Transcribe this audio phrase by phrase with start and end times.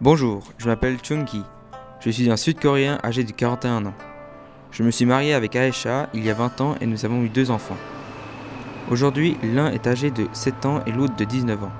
[0.00, 1.42] Bonjour, je m'appelle Chung-ki.
[1.98, 3.94] Je suis un Sud-Coréen âgé de 41 ans.
[4.70, 7.28] Je me suis marié avec Aesha il y a 20 ans et nous avons eu
[7.28, 7.76] deux enfants.
[8.92, 11.72] Aujourd'hui, l'un est âgé de 7 ans et l'autre de 19 ans.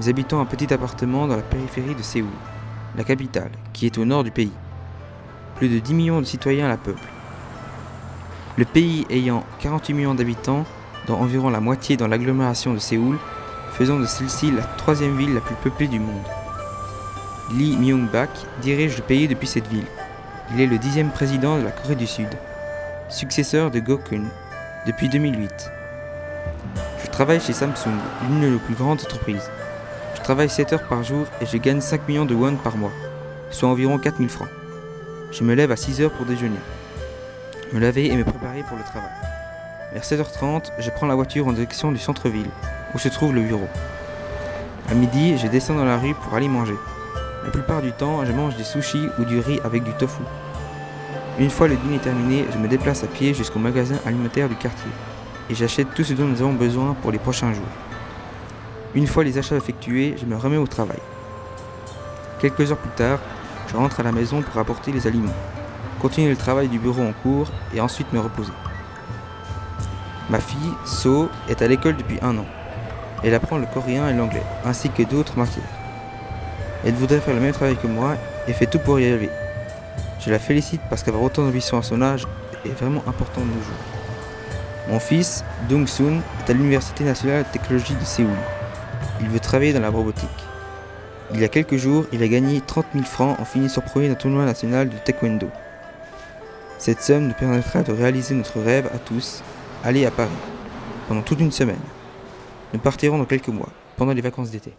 [0.00, 2.30] Nous habitons un petit appartement dans la périphérie de Séoul,
[2.96, 4.52] la capitale, qui est au nord du pays.
[5.56, 7.12] Plus de 10 millions de citoyens la peuplent.
[8.56, 10.64] Le pays ayant 48 millions d'habitants,
[11.06, 13.18] dont environ la moitié dans l'agglomération de Séoul,
[13.72, 16.24] faisant de celle-ci la troisième ville la plus peuplée du monde.
[17.50, 18.28] Lee Myung-bak
[18.60, 19.86] dirige le pays depuis cette ville.
[20.52, 22.28] Il est le dixième président de la Corée du Sud,
[23.08, 24.24] successeur de Gokun,
[24.86, 25.70] depuis 2008.
[27.02, 27.96] Je travaille chez Samsung,
[28.28, 29.50] l'une de nos plus grandes entreprises.
[30.14, 32.92] Je travaille 7 heures par jour et je gagne 5 millions de won par mois,
[33.50, 34.48] soit environ 4000 francs.
[35.32, 36.60] Je me lève à 6 heures pour déjeuner,
[37.72, 39.10] me laver et me préparer pour le travail.
[39.94, 42.50] Vers 7h30, je prends la voiture en direction du centre-ville,
[42.94, 43.68] où se trouve le bureau.
[44.90, 46.76] À midi, je descends dans la rue pour aller manger.
[47.48, 50.20] La plupart du temps, je mange des sushis ou du riz avec du tofu.
[51.38, 54.90] Une fois le dîner terminé, je me déplace à pied jusqu'au magasin alimentaire du quartier
[55.48, 57.64] et j'achète tout ce dont nous avons besoin pour les prochains jours.
[58.94, 60.98] Une fois les achats effectués, je me remets au travail.
[62.38, 63.18] Quelques heures plus tard,
[63.68, 65.32] je rentre à la maison pour apporter les aliments,
[66.02, 68.52] continuer le travail du bureau en cours et ensuite me reposer.
[70.28, 72.46] Ma fille, So, est à l'école depuis un an.
[73.24, 75.77] Elle apprend le coréen et l'anglais, ainsi que d'autres matières.
[76.84, 79.30] Elle voudrait faire le même travail que moi et fait tout pour y arriver.
[80.20, 82.26] Je la félicite parce qu'avoir autant d'ambition à son âge
[82.64, 84.88] est vraiment important de nos jours.
[84.88, 88.30] Mon fils, Dong Soon, est à l'Université nationale de technologie de Séoul.
[89.20, 90.28] Il veut travailler dans la robotique.
[91.34, 94.14] Il y a quelques jours, il a gagné 30 000 francs en finissant premier d'un
[94.14, 95.50] tournoi national de taekwondo.
[96.78, 99.42] Cette somme nous permettra de réaliser notre rêve à tous,
[99.84, 100.30] aller à Paris,
[101.06, 101.76] pendant toute une semaine.
[102.72, 104.72] Nous partirons dans quelques mois, pendant les vacances d'été.